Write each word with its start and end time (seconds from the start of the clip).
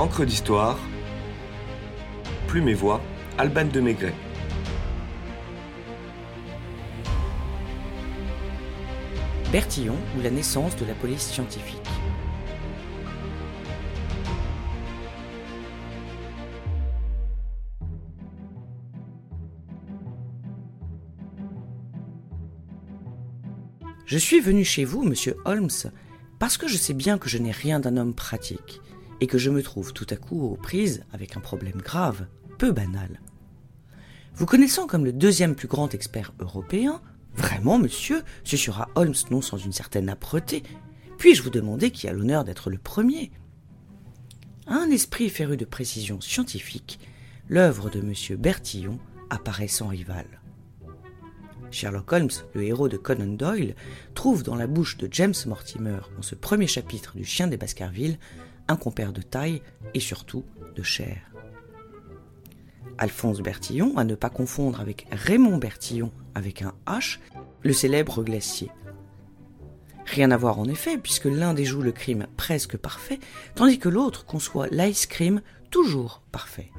Encre 0.00 0.24
d'histoire, 0.24 0.78
Plume 2.46 2.70
et 2.70 2.74
Voix, 2.74 3.02
Alban 3.36 3.66
de 3.66 3.80
Maigret. 3.80 4.14
Bertillon 9.52 9.98
ou 10.16 10.22
la 10.22 10.30
naissance 10.30 10.74
de 10.76 10.86
la 10.86 10.94
police 10.94 11.20
scientifique. 11.20 11.76
Je 24.06 24.16
suis 24.16 24.40
venu 24.40 24.64
chez 24.64 24.86
vous, 24.86 25.02
monsieur 25.02 25.36
Holmes, 25.44 25.68
parce 26.38 26.56
que 26.56 26.68
je 26.68 26.78
sais 26.78 26.94
bien 26.94 27.18
que 27.18 27.28
je 27.28 27.36
n'ai 27.36 27.52
rien 27.52 27.80
d'un 27.80 27.98
homme 27.98 28.14
pratique, 28.14 28.80
et 29.20 29.26
que 29.26 29.38
je 29.38 29.50
me 29.50 29.62
trouve 29.62 29.92
tout 29.92 30.06
à 30.10 30.16
coup 30.16 30.42
aux 30.42 30.56
prises 30.56 31.04
avec 31.12 31.36
un 31.36 31.40
problème 31.40 31.80
grave, 31.82 32.26
peu 32.58 32.72
banal. 32.72 33.20
Vous 34.34 34.46
connaissant 34.46 34.86
comme 34.86 35.04
le 35.04 35.12
deuxième 35.12 35.54
plus 35.54 35.68
grand 35.68 35.92
expert 35.94 36.32
européen, 36.38 37.00
vraiment, 37.34 37.78
monsieur, 37.78 38.22
sera 38.44 38.88
Holmes 38.94 39.14
non 39.30 39.42
sans 39.42 39.58
une 39.58 39.72
certaine 39.72 40.08
âpreté, 40.08 40.62
puis-je 41.18 41.42
vous 41.42 41.50
demander 41.50 41.90
qui 41.90 42.08
a 42.08 42.12
l'honneur 42.12 42.44
d'être 42.44 42.70
le 42.70 42.78
premier? 42.78 43.30
Un 44.66 44.90
esprit 44.90 45.28
féru 45.28 45.56
de 45.56 45.64
précision 45.64 46.20
scientifique, 46.20 46.98
l'œuvre 47.48 47.90
de 47.90 48.00
monsieur 48.00 48.36
Bertillon 48.36 48.98
apparaît 49.28 49.68
sans 49.68 49.88
rival. 49.88 50.26
Sherlock 51.70 52.12
Holmes, 52.12 52.30
le 52.54 52.62
héros 52.62 52.88
de 52.88 52.96
Conan 52.96 53.34
Doyle, 53.34 53.74
trouve 54.14 54.42
dans 54.42 54.56
la 54.56 54.66
bouche 54.66 54.96
de 54.96 55.08
James 55.10 55.34
Mortimer, 55.46 56.00
dans 56.16 56.22
ce 56.22 56.34
premier 56.34 56.66
chapitre 56.66 57.16
du 57.16 57.24
Chien 57.24 57.46
des 57.46 57.56
Baskerville, 57.56 58.18
un 58.70 58.76
compère 58.76 59.12
de 59.12 59.20
taille 59.20 59.62
et 59.94 60.00
surtout 60.00 60.44
de 60.76 60.82
chair. 60.82 61.18
Alphonse 62.98 63.40
Bertillon, 63.40 63.96
à 63.98 64.04
ne 64.04 64.14
pas 64.14 64.30
confondre 64.30 64.80
avec 64.80 65.06
Raymond 65.10 65.58
Bertillon 65.58 66.12
avec 66.34 66.62
un 66.62 66.72
H, 66.86 67.18
le 67.62 67.72
célèbre 67.72 68.22
glacier. 68.22 68.70
Rien 70.06 70.30
à 70.30 70.36
voir 70.36 70.58
en 70.58 70.66
effet, 70.66 70.98
puisque 70.98 71.26
l'un 71.26 71.52
déjoue 71.52 71.82
le 71.82 71.92
crime 71.92 72.26
presque 72.36 72.76
parfait, 72.76 73.18
tandis 73.54 73.78
que 73.78 73.88
l'autre 73.88 74.24
conçoit 74.24 74.68
l'ice 74.68 75.06
cream 75.06 75.42
toujours 75.70 76.22
parfait. 76.30 76.70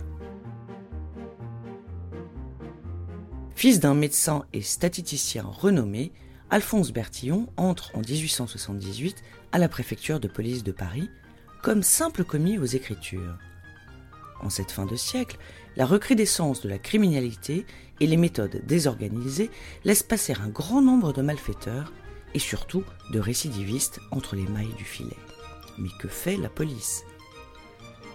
Fils 3.55 3.79
d'un 3.79 3.93
médecin 3.93 4.45
et 4.53 4.61
statisticien 4.61 5.43
renommé, 5.43 6.13
Alphonse 6.49 6.91
Bertillon 6.91 7.47
entre 7.57 7.95
en 7.95 8.01
1878 8.01 9.23
à 9.51 9.59
la 9.59 9.69
préfecture 9.69 10.19
de 10.19 10.27
police 10.27 10.63
de 10.63 10.71
Paris 10.71 11.09
comme 11.61 11.83
simple 11.83 12.23
commis 12.23 12.57
aux 12.57 12.65
Écritures. 12.65 13.37
En 14.41 14.49
cette 14.49 14.71
fin 14.71 14.85
de 14.85 14.95
siècle, 14.95 15.37
la 15.75 15.85
recrudescence 15.85 16.61
de 16.61 16.69
la 16.69 16.79
criminalité 16.79 17.65
et 17.99 18.07
les 18.07 18.17
méthodes 18.17 18.63
désorganisées 18.65 19.51
laissent 19.85 20.03
passer 20.03 20.33
un 20.33 20.49
grand 20.49 20.81
nombre 20.81 21.13
de 21.13 21.21
malfaiteurs 21.21 21.93
et 22.33 22.39
surtout 22.39 22.83
de 23.11 23.19
récidivistes 23.19 23.99
entre 24.09 24.35
les 24.35 24.47
mailles 24.47 24.73
du 24.77 24.83
filet. 24.83 25.17
Mais 25.77 25.89
que 25.99 26.07
fait 26.07 26.37
la 26.37 26.49
police? 26.49 27.03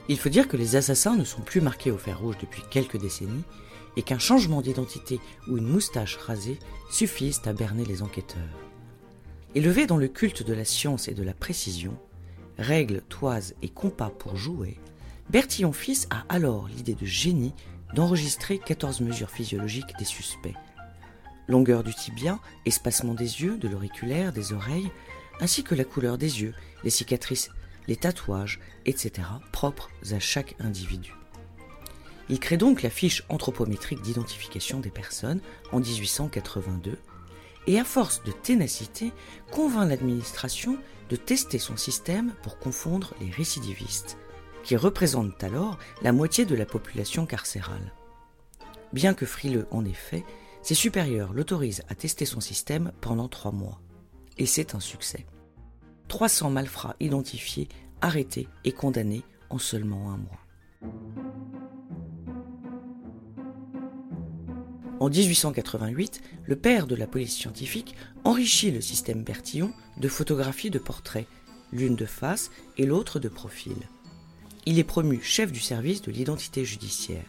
Il 0.08 0.18
faut 0.18 0.28
dire 0.28 0.48
que 0.48 0.56
les 0.56 0.76
assassins 0.76 1.16
ne 1.16 1.24
sont 1.24 1.42
plus 1.42 1.60
marqués 1.60 1.90
au 1.90 1.98
fer 1.98 2.18
rouge 2.18 2.38
depuis 2.40 2.62
quelques 2.70 2.98
décennies 2.98 3.44
et 3.96 4.02
qu'un 4.02 4.18
changement 4.18 4.60
d'identité 4.60 5.20
ou 5.48 5.56
une 5.56 5.68
moustache 5.68 6.16
rasée 6.16 6.58
suffisent 6.90 7.42
à 7.44 7.52
berner 7.52 7.84
les 7.84 8.02
enquêteurs. 8.02 8.40
Élevé 9.54 9.86
dans 9.86 9.96
le 9.96 10.08
culte 10.08 10.42
de 10.42 10.52
la 10.52 10.64
science 10.64 11.08
et 11.08 11.14
de 11.14 11.22
la 11.22 11.32
précision, 11.32 11.96
règles, 12.58 13.02
toises 13.08 13.54
et 13.62 13.68
compas 13.68 14.10
pour 14.10 14.36
jouer, 14.36 14.78
Bertillon 15.30 15.72
fils 15.72 16.06
a 16.10 16.24
alors 16.28 16.68
l'idée 16.68 16.94
de 16.94 17.04
génie 17.04 17.54
d'enregistrer 17.94 18.58
14 18.58 19.00
mesures 19.00 19.30
physiologiques 19.30 19.96
des 19.98 20.04
suspects. 20.04 20.54
Longueur 21.48 21.82
du 21.82 21.94
tibia, 21.94 22.38
espacement 22.64 23.14
des 23.14 23.42
yeux, 23.42 23.56
de 23.56 23.68
l'auriculaire, 23.68 24.32
des 24.32 24.52
oreilles, 24.52 24.90
ainsi 25.40 25.64
que 25.64 25.74
la 25.74 25.84
couleur 25.84 26.18
des 26.18 26.42
yeux, 26.42 26.54
les 26.84 26.90
cicatrices, 26.90 27.50
les 27.88 27.96
tatouages, 27.96 28.60
etc., 28.84 29.28
propres 29.52 29.90
à 30.12 30.18
chaque 30.18 30.54
individu. 30.60 31.14
Il 32.28 32.40
crée 32.40 32.56
donc 32.56 32.82
la 32.82 32.90
fiche 32.90 33.24
anthropométrique 33.28 34.02
d'identification 34.02 34.80
des 34.80 34.90
personnes 34.90 35.40
en 35.72 35.78
1882 35.78 36.98
et 37.66 37.78
à 37.78 37.84
force 37.84 38.22
de 38.24 38.32
ténacité 38.32 39.12
convainc 39.50 39.88
l'administration 39.88 40.78
de 41.08 41.16
tester 41.16 41.58
son 41.58 41.76
système 41.76 42.32
pour 42.42 42.58
confondre 42.58 43.14
les 43.20 43.30
récidivistes, 43.30 44.18
qui 44.64 44.76
représentent 44.76 45.42
alors 45.44 45.78
la 46.02 46.12
moitié 46.12 46.44
de 46.44 46.54
la 46.54 46.66
population 46.66 47.26
carcérale. 47.26 47.92
Bien 48.92 49.14
que 49.14 49.26
frileux 49.26 49.66
en 49.70 49.84
effet, 49.84 50.24
ses 50.62 50.74
supérieurs 50.74 51.32
l'autorisent 51.32 51.84
à 51.88 51.94
tester 51.94 52.24
son 52.24 52.40
système 52.40 52.92
pendant 53.00 53.28
trois 53.28 53.52
mois. 53.52 53.80
Et 54.38 54.46
c'est 54.46 54.74
un 54.74 54.80
succès. 54.80 55.26
300 56.08 56.50
malfrats 56.50 56.96
identifiés, 57.00 57.68
arrêtés 58.00 58.48
et 58.64 58.72
condamnés 58.72 59.22
en 59.50 59.58
seulement 59.58 60.10
un 60.10 60.16
mois. 60.16 60.45
En 64.98 65.10
1888, 65.10 66.22
le 66.46 66.56
père 66.56 66.86
de 66.86 66.94
la 66.94 67.06
police 67.06 67.36
scientifique 67.36 67.94
enrichit 68.24 68.70
le 68.70 68.80
système 68.80 69.24
Bertillon 69.24 69.72
de 69.98 70.08
photographies 70.08 70.70
de 70.70 70.78
portraits, 70.78 71.26
l'une 71.70 71.96
de 71.96 72.06
face 72.06 72.50
et 72.78 72.86
l'autre 72.86 73.20
de 73.20 73.28
profil. 73.28 73.76
Il 74.64 74.78
est 74.78 74.84
promu 74.84 75.20
chef 75.22 75.52
du 75.52 75.60
service 75.60 76.00
de 76.00 76.10
l'identité 76.10 76.64
judiciaire. 76.64 77.26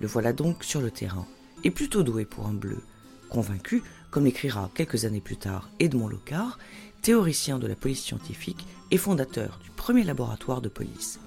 Le 0.00 0.06
voilà 0.06 0.32
donc 0.32 0.64
sur 0.64 0.80
le 0.80 0.90
terrain, 0.90 1.26
et 1.64 1.70
plutôt 1.70 2.02
doué 2.02 2.24
pour 2.24 2.46
un 2.46 2.54
bleu, 2.54 2.78
convaincu, 3.28 3.82
comme 4.10 4.24
l'écrira 4.24 4.70
quelques 4.74 5.04
années 5.04 5.20
plus 5.20 5.36
tard 5.36 5.68
Edmond 5.78 6.08
Locard, 6.08 6.58
théoricien 7.02 7.58
de 7.58 7.66
la 7.66 7.76
police 7.76 8.02
scientifique 8.02 8.66
et 8.90 8.96
fondateur 8.96 9.60
du 9.62 9.70
premier 9.70 10.02
laboratoire 10.02 10.62
de 10.62 10.70
police. 10.70 11.20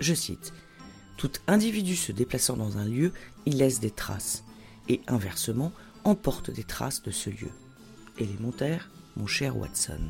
Je 0.00 0.12
cite 0.12 0.52
Tout 1.16 1.30
individu 1.46 1.94
se 1.94 2.10
déplaçant 2.10 2.56
dans 2.56 2.78
un 2.78 2.84
lieu, 2.84 3.12
il 3.46 3.58
laisse 3.58 3.78
des 3.78 3.92
traces 3.92 4.42
et 4.88 5.00
inversement 5.06 5.72
emporte 6.04 6.50
des 6.50 6.64
traces 6.64 7.02
de 7.02 7.10
ce 7.10 7.30
lieu. 7.30 7.50
Élémentaire, 8.18 8.90
mon 9.16 9.26
cher 9.26 9.56
Watson. 9.56 10.00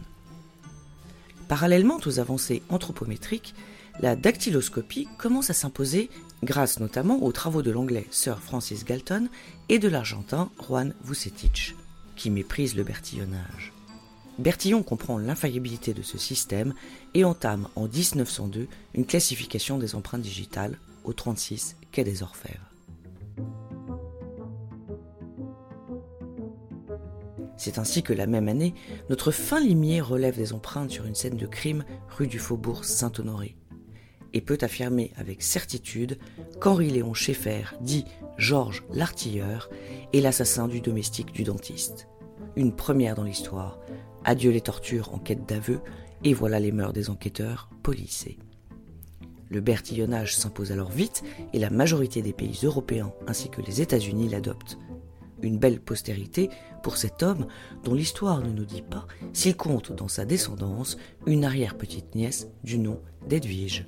Parallèlement 1.49 1.99
aux 2.07 2.19
avancées 2.19 2.63
anthropométriques, 2.69 3.55
la 4.01 4.17
dactyloscopie 4.17 5.09
commence 5.19 5.51
à 5.51 5.55
s'imposer 5.55 6.11
grâce 6.43 6.81
notamment 6.81 7.23
aux 7.23 7.33
travaux 7.33 7.63
de 7.63 7.71
l'anglais 7.71 8.07
Sir 8.11 8.41
Francis 8.41 8.85
Galton 8.85 9.29
et 9.69 9.79
de 9.79 9.89
l'argentin 9.89 10.51
Juan 10.67 10.95
Vucetich, 11.05 11.77
qui 12.17 12.31
méprisent 12.31 12.77
le 12.77 12.83
bertillonnage. 12.83 13.73
Bertillon 14.39 14.83
comprend 14.83 15.19
l'infaillibilité 15.19 15.95
de 15.95 16.03
ce 16.03 16.19
système 16.19 16.75
et 17.15 17.25
entame 17.25 17.69
en 17.77 17.87
1902 17.87 18.67
une 18.95 19.07
classification 19.07 19.79
des 19.79 19.95
empreintes 19.95 20.23
digitales 20.23 20.79
au 21.05 21.13
36 21.13 21.77
quai 21.93 22.03
des 22.03 22.23
Orfèvres. 22.23 22.74
C'est 27.57 27.79
ainsi 27.79 28.03
que 28.03 28.13
la 28.13 28.27
même 28.27 28.49
année, 28.49 28.75
notre 29.09 29.31
fin 29.31 29.61
limier 29.61 30.01
relève 30.01 30.37
des 30.37 30.53
empreintes 30.53 30.91
sur 30.91 31.07
une 31.07 31.15
scène 31.15 31.37
de 31.37 31.47
crime 31.47 31.85
rue 32.09 32.27
du 32.27 32.39
Faubourg 32.39 32.85
Saint-Honoré 32.85 33.57
et 34.35 34.41
peut 34.41 34.59
affirmer 34.61 35.13
avec 35.17 35.43
certitude 35.43 36.19
qu'Henri 36.61 36.91
Léon 36.91 37.15
Schaeffer, 37.15 37.77
dit 37.81 38.05
Georges 38.37 38.85
l'artilleur, 38.93 39.71
est 40.13 40.21
l'assassin 40.21 40.67
du 40.67 40.81
domestique 40.81 41.33
du 41.33 41.45
dentiste. 41.45 42.09
Une 42.57 42.75
première 42.75 43.15
dans 43.15 43.23
l'histoire. 43.23 43.79
Adieu 44.25 44.51
les 44.51 44.61
tortures 44.61 45.15
en 45.15 45.19
quête 45.19 45.49
d'aveu, 45.49 45.81
et 46.25 46.35
voilà 46.35 46.59
les 46.59 46.73
mœurs 46.73 46.93
des 46.93 47.11
enquêteurs 47.11 47.71
policés. 47.83 48.39
Le 49.51 49.61
bertillonnage 49.61 50.37
s'impose 50.37 50.73
alors 50.73 50.91
vite 50.91 51.23
et 51.53 51.59
la 51.61 51.71
majorité 51.71 52.23
des 52.23 52.33
pays 52.33 52.59
européens 52.65 53.13
ainsi 53.29 53.51
que 53.51 53.61
les 53.61 53.83
États-Unis 53.83 54.29
l'adoptent 54.29 54.79
une 55.45 55.59
belle 55.59 55.81
postérité 55.81 56.51
pour 56.83 56.97
cet 56.97 57.23
homme 57.23 57.47
dont 57.85 57.95
l'histoire 57.95 58.41
ne 58.41 58.51
nous 58.51 58.65
dit 58.65 58.83
pas 58.83 59.07
s'il 59.33 59.57
compte 59.57 59.93
dans 59.93 60.09
sa 60.09 60.25
descendance 60.25 60.97
une 61.27 61.45
arrière-petite-nièce 61.45 62.49
du 62.63 62.79
nom 62.79 63.01
d'Edwige. 63.29 63.87